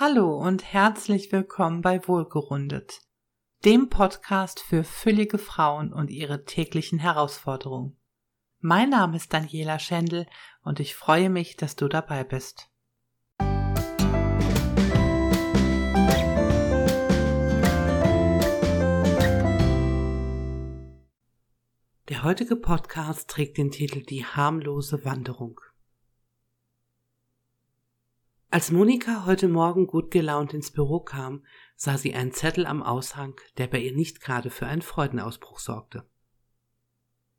[0.00, 3.00] Hallo und herzlich willkommen bei Wohlgerundet,
[3.64, 7.96] dem Podcast für füllige Frauen und ihre täglichen Herausforderungen.
[8.60, 10.26] Mein Name ist Daniela Schendl
[10.62, 12.70] und ich freue mich, dass du dabei bist.
[22.08, 25.60] Der heutige Podcast trägt den Titel Die harmlose Wanderung.
[28.50, 31.44] Als Monika heute Morgen gut gelaunt ins Büro kam,
[31.76, 36.08] sah sie einen Zettel am Aushang, der bei ihr nicht gerade für einen Freudenausbruch sorgte.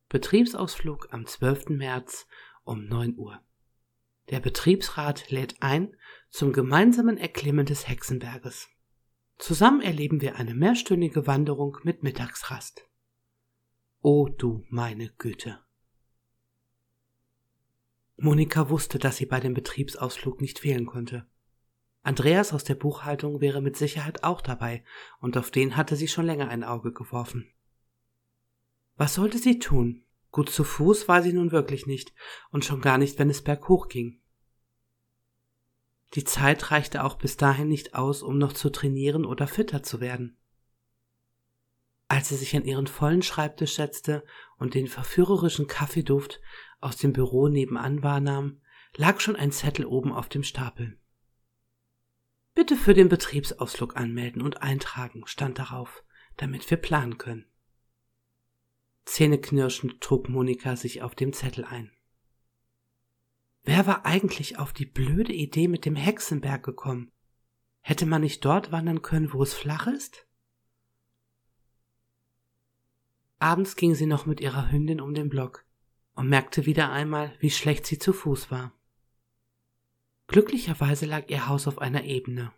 [0.10, 1.70] Betriebsausflug am 12.
[1.70, 2.28] März
[2.64, 3.42] um 9 Uhr.
[4.30, 5.96] Der Betriebsrat lädt ein
[6.30, 8.70] zum gemeinsamen Erklimmen des Hexenberges.
[9.40, 12.88] Zusammen erleben wir eine mehrstündige Wanderung mit Mittagsrast.
[14.02, 15.60] O du meine Güte.
[18.22, 21.26] Monika wusste, dass sie bei dem Betriebsausflug nicht fehlen konnte.
[22.02, 24.84] Andreas aus der Buchhaltung wäre mit Sicherheit auch dabei,
[25.20, 27.48] und auf den hatte sie schon länger ein Auge geworfen.
[28.98, 30.04] Was sollte sie tun?
[30.32, 32.14] Gut zu Fuß war sie nun wirklich nicht,
[32.52, 34.20] und schon gar nicht, wenn es berghoch ging.
[36.16, 40.00] Die Zeit reichte auch bis dahin nicht aus, um noch zu trainieren oder fitter zu
[40.02, 40.39] werden.
[42.10, 44.26] Als sie sich an ihren vollen Schreibtisch setzte
[44.58, 46.42] und den verführerischen Kaffeeduft
[46.82, 48.62] aus dem Büro nebenan wahrnahm,
[48.98, 50.98] lag schon ein Zettel oben auf dem Stapel.
[52.56, 56.04] Bitte für den Betriebsausflug anmelden und eintragen, stand darauf,
[56.36, 57.46] damit wir planen können.
[59.06, 61.92] Zähneknirschend trug Monika sich auf dem Zettel ein.
[63.64, 67.12] Wer war eigentlich auf die blöde Idee mit dem Hexenberg gekommen?
[67.82, 70.26] Hätte man nicht dort wandern können, wo es flach ist?
[73.40, 75.66] Abends ging sie noch mit ihrer Hündin um den Block
[76.14, 78.74] und merkte wieder einmal, wie schlecht sie zu Fuß war.
[80.28, 82.52] Glücklicherweise lag ihr Haus auf einer Ebene.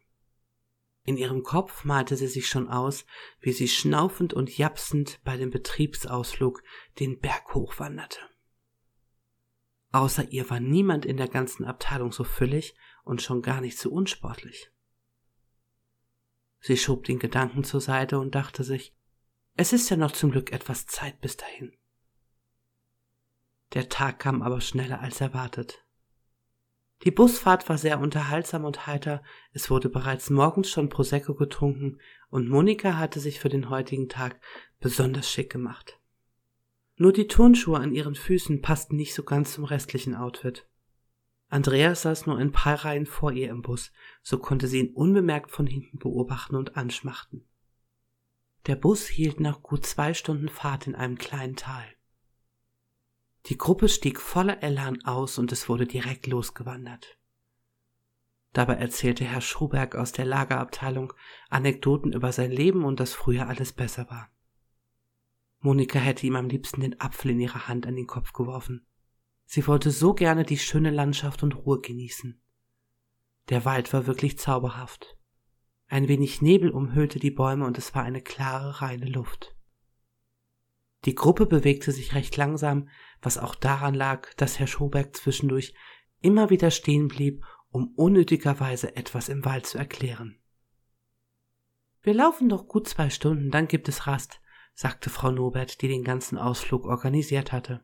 [1.03, 3.05] In ihrem Kopf malte sie sich schon aus,
[3.39, 6.63] wie sie schnaufend und japsend bei dem Betriebsausflug
[6.99, 8.19] den Berg hochwanderte.
[9.91, 13.91] Außer ihr war niemand in der ganzen Abteilung so füllig und schon gar nicht so
[13.91, 14.71] unsportlich.
[16.59, 18.95] Sie schob den Gedanken zur Seite und dachte sich,
[19.55, 21.73] es ist ja noch zum Glück etwas Zeit bis dahin.
[23.73, 25.85] Der Tag kam aber schneller als erwartet.
[27.03, 29.23] Die Busfahrt war sehr unterhaltsam und heiter,
[29.53, 34.39] es wurde bereits morgens schon Prosecco getrunken und Monika hatte sich für den heutigen Tag
[34.79, 35.99] besonders schick gemacht.
[36.97, 40.67] Nur die Turnschuhe an ihren Füßen passten nicht so ganz zum restlichen Outfit.
[41.49, 43.91] Andreas saß nur ein paar Reihen vor ihr im Bus,
[44.21, 47.45] so konnte sie ihn unbemerkt von hinten beobachten und anschmachten.
[48.67, 51.85] Der Bus hielt nach gut zwei Stunden Fahrt in einem kleinen Tal.
[53.47, 57.17] Die Gruppe stieg voller Elan aus und es wurde direkt losgewandert.
[58.53, 61.13] Dabei erzählte Herr Schuberg aus der Lagerabteilung
[61.49, 64.29] Anekdoten über sein Leben und dass früher alles besser war.
[65.59, 68.85] Monika hätte ihm am liebsten den Apfel in ihrer Hand an den Kopf geworfen.
[69.45, 72.41] Sie wollte so gerne die schöne Landschaft und Ruhe genießen.
[73.49, 75.17] Der Wald war wirklich zauberhaft.
[75.91, 79.57] Ein wenig Nebel umhüllte die Bäume und es war eine klare, reine Luft.
[81.03, 82.87] Die Gruppe bewegte sich recht langsam,
[83.21, 85.73] was auch daran lag, dass Herr Schoberg zwischendurch
[86.21, 90.39] immer wieder stehen blieb, um unnötigerweise etwas im Wald zu erklären.
[92.01, 94.39] Wir laufen doch gut zwei Stunden, dann gibt es Rast,
[94.73, 97.83] sagte Frau Nobert, die den ganzen Ausflug organisiert hatte.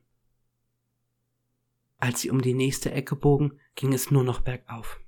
[1.97, 5.01] Als sie um die nächste Ecke bogen, ging es nur noch bergauf.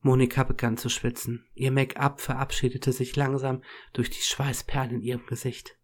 [0.00, 1.46] Monika begann zu schwitzen.
[1.54, 5.76] Ihr Make-up verabschiedete sich langsam durch die Schweißperlen in ihrem Gesicht.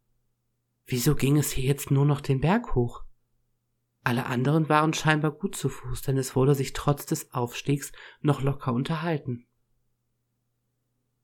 [0.87, 3.05] Wieso ging es hier jetzt nur noch den Berg hoch?
[4.05, 8.43] Alle anderen waren scheinbar gut zu Fuß, denn es wurde sich trotz des Aufstiegs noch
[8.43, 9.47] locker unterhalten.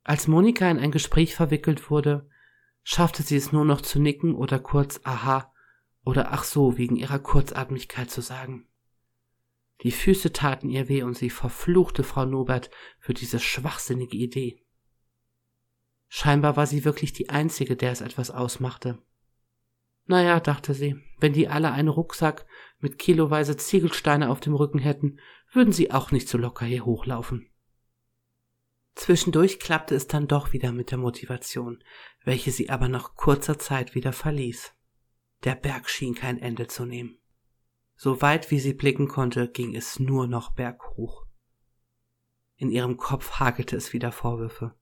[0.02, 2.28] Als Monika in ein Gespräch verwickelt wurde,
[2.82, 5.52] schaffte sie es nur noch zu nicken oder kurz Aha
[6.04, 8.66] oder Ach so wegen ihrer Kurzatmigkeit zu sagen.
[9.82, 14.62] Die Füße taten ihr weh und sie verfluchte Frau Nobert für diese schwachsinnige Idee.
[16.08, 18.98] Scheinbar war sie wirklich die Einzige, der es etwas ausmachte.
[20.06, 22.44] Naja, dachte sie, wenn die alle einen Rucksack
[22.80, 25.20] mit kiloweise Ziegelsteine auf dem Rücken hätten,
[25.52, 27.48] würden sie auch nicht so locker hier hochlaufen.
[28.96, 31.82] Zwischendurch klappte es dann doch wieder mit der Motivation,
[32.24, 34.74] welche sie aber nach kurzer Zeit wieder verließ.
[35.44, 37.19] Der Berg schien kein Ende zu nehmen.
[38.02, 41.26] So weit wie sie blicken konnte, ging es nur noch berghoch.
[42.56, 44.74] In ihrem Kopf hagelte es wieder Vorwürfe.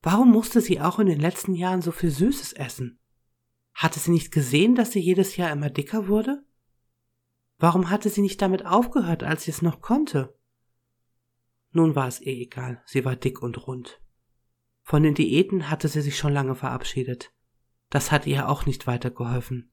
[0.00, 3.00] Warum musste sie auch in den letzten Jahren so viel Süßes essen?
[3.74, 6.44] Hatte sie nicht gesehen, dass sie jedes Jahr immer dicker wurde?
[7.58, 10.38] Warum hatte sie nicht damit aufgehört, als sie es noch konnte?
[11.72, 14.00] Nun war es ihr egal, sie war dick und rund.
[14.84, 17.32] Von den Diäten hatte sie sich schon lange verabschiedet.
[17.88, 19.69] Das hatte ihr auch nicht weitergeholfen,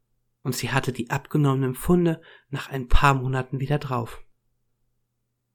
[0.48, 2.22] und sie hatte die abgenommenen Pfunde
[2.52, 4.24] nach ein paar Monaten wieder drauf.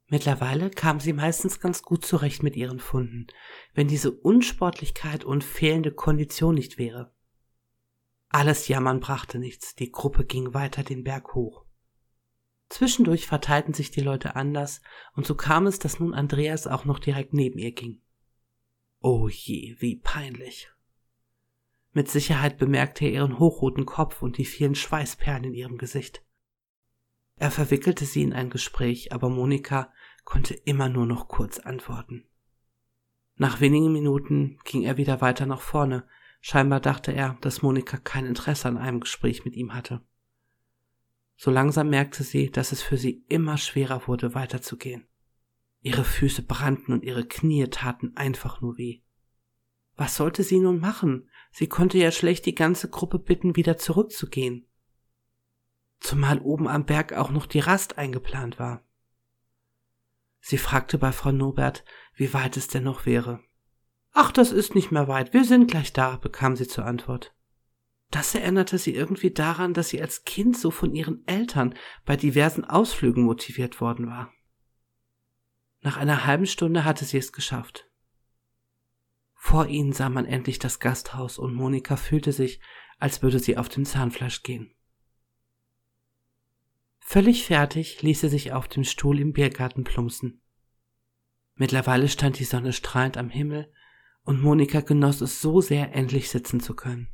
[0.09, 3.27] Mittlerweile kam sie meistens ganz gut zurecht mit ihren Funden,
[3.73, 7.11] wenn diese Unsportlichkeit und fehlende Kondition nicht wäre.
[8.29, 11.65] Alles Jammern brachte nichts, die Gruppe ging weiter den Berg hoch.
[12.69, 14.83] Zwischendurch verteilten sich die Leute anders,
[15.15, 18.03] und so kam es, dass nun Andreas auch noch direkt neben ihr ging.
[19.00, 20.71] Oh je, wie peinlich.
[21.93, 26.25] Mit Sicherheit bemerkte er ihren hochroten Kopf und die vielen Schweißperlen in ihrem Gesicht.
[27.37, 29.93] Er verwickelte sie in ein Gespräch, aber Monika
[30.25, 32.25] konnte immer nur noch kurz antworten.
[33.37, 36.06] Nach wenigen Minuten ging er wieder weiter nach vorne.
[36.41, 40.00] Scheinbar dachte er, dass Monika kein Interesse an einem Gespräch mit ihm hatte.
[41.37, 45.06] So langsam merkte sie, dass es für sie immer schwerer wurde, weiterzugehen.
[45.81, 49.03] Ihre Füße brannten und ihre Knie taten einfach nur weh.
[49.97, 51.29] Was sollte sie nun machen?
[51.50, 54.67] Sie konnte ja schlecht die ganze Gruppe bitten, wieder zurückzugehen.
[56.00, 58.83] Zumal oben am Berg auch noch die Rast eingeplant war.
[60.41, 61.85] Sie fragte bei Frau Nobert,
[62.15, 63.41] wie weit es denn noch wäre.
[64.12, 67.35] Ach, das ist nicht mehr weit, wir sind gleich da, bekam sie zur Antwort.
[68.11, 71.75] Das erinnerte sie irgendwie daran, dass sie als Kind so von ihren Eltern
[72.05, 74.33] bei diversen Ausflügen motiviert worden war.
[75.81, 77.88] Nach einer halben Stunde hatte sie es geschafft.
[79.52, 82.58] Vor ihnen sah man endlich das Gasthaus und Monika fühlte sich,
[82.99, 84.75] als würde sie auf dem Zahnfleisch gehen.
[87.00, 90.40] Völlig fertig ließ sie sich auf dem Stuhl im Biergarten plumpsen.
[91.54, 93.70] Mittlerweile stand die Sonne strahlend am Himmel
[94.22, 97.08] und Monika genoss es so sehr, endlich sitzen zu können.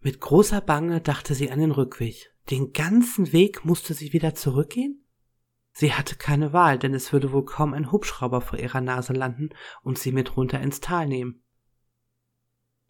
[0.00, 2.34] Mit großer Bange dachte sie an den Rückweg.
[2.50, 5.07] Den ganzen Weg musste sie wieder zurückgehen?
[5.78, 9.50] Sie hatte keine Wahl, denn es würde wohl kaum ein Hubschrauber vor ihrer Nase landen
[9.84, 11.44] und sie mit runter ins Tal nehmen.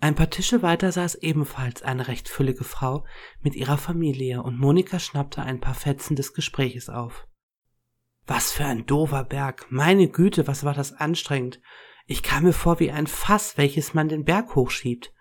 [0.00, 3.04] Ein paar Tische weiter saß ebenfalls eine recht füllige Frau
[3.42, 7.26] mit ihrer Familie und Monika schnappte ein paar Fetzen des Gespräches auf.
[8.26, 9.66] Was für ein dover Berg.
[9.68, 11.60] Meine Güte, was war das anstrengend.
[12.06, 15.12] Ich kam mir vor wie ein Fass, welches man den Berg hochschiebt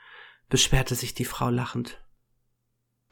[0.48, 2.02] beschwerte sich die Frau lachend.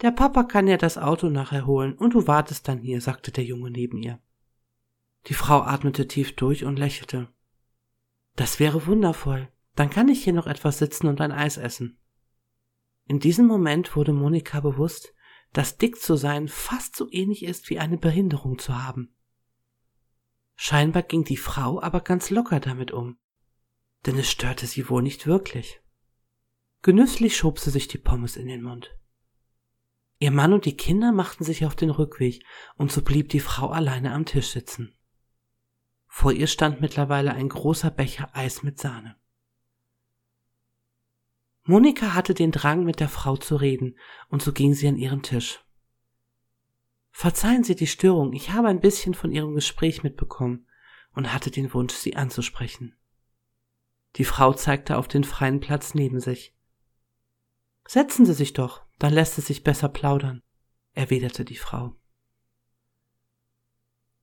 [0.01, 3.43] Der Papa kann ja das Auto nachher holen und du wartest dann hier, sagte der
[3.43, 4.21] Junge neben ihr.
[5.27, 7.30] Die Frau atmete tief durch und lächelte.
[8.36, 9.51] Das wäre wundervoll.
[9.75, 12.00] Dann kann ich hier noch etwas sitzen und ein Eis essen.
[13.07, 15.13] In diesem Moment wurde Monika bewusst,
[15.54, 19.16] dass dick zu sein fast so ähnlich ist wie eine Behinderung zu haben.
[20.56, 23.18] Scheinbar ging die Frau aber ganz locker damit um,
[24.06, 25.81] denn es störte sie wohl nicht wirklich.
[26.81, 28.98] Genüsslich schob sie sich die Pommes in den Mund.
[30.19, 32.45] Ihr Mann und die Kinder machten sich auf den Rückweg,
[32.77, 34.95] und so blieb die Frau alleine am Tisch sitzen.
[36.17, 39.17] Vor ihr stand mittlerweile ein großer Becher Eis mit Sahne.
[41.63, 43.97] Monika hatte den Drang, mit der Frau zu reden,
[44.29, 45.59] und so ging sie an ihren Tisch.
[47.12, 50.67] Verzeihen Sie die Störung, ich habe ein bisschen von Ihrem Gespräch mitbekommen
[51.12, 52.95] und hatte den Wunsch, Sie anzusprechen.
[54.15, 56.56] Die Frau zeigte auf den freien Platz neben sich.
[57.85, 60.44] Setzen Sie sich doch, dann lässt es sich besser plaudern,
[60.94, 61.97] erwiderte die Frau.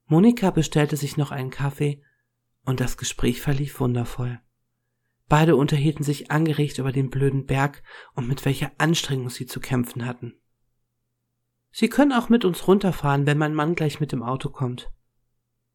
[0.05, 2.03] Monika bestellte sich noch einen Kaffee
[2.65, 4.39] und das Gespräch verlief wundervoll.
[5.27, 7.81] Beide unterhielten sich angeregt über den blöden Berg
[8.13, 10.39] und mit welcher Anstrengung sie zu kämpfen hatten.
[11.71, 14.91] Sie können auch mit uns runterfahren, wenn mein Mann gleich mit dem Auto kommt.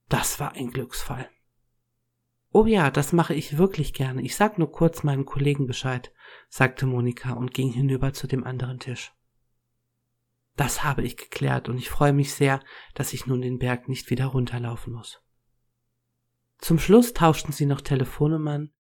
[0.08, 1.28] Das war ein Glücksfall.
[2.50, 4.23] Oh ja, das mache ich wirklich gerne.
[4.23, 6.12] Ich sag nur kurz meinem Kollegen Bescheid,
[6.49, 9.12] sagte Monika und ging hinüber zu dem anderen Tisch.
[10.58, 12.58] Das habe ich geklärt und ich freue mich sehr,
[12.94, 15.22] dass ich nun den Berg nicht wieder runterlaufen muss.
[16.58, 18.72] Zum Schluss tauschten sie noch Telefonnummern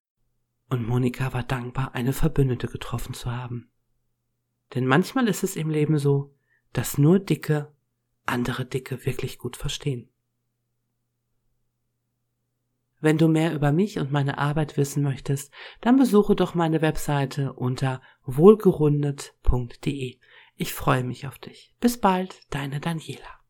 [0.68, 3.70] und Monika war dankbar, eine Verbündete getroffen zu haben.
[4.74, 6.34] Denn manchmal ist es im Leben so,
[6.72, 7.72] dass nur Dicke
[8.26, 10.10] andere Dicke wirklich gut verstehen.
[13.00, 17.52] Wenn du mehr über mich und meine Arbeit wissen möchtest, dann besuche doch meine Webseite
[17.52, 20.18] unter wohlgerundet.de.
[20.60, 21.72] Ich freue mich auf dich.
[21.78, 23.40] Bis bald, deine Daniela.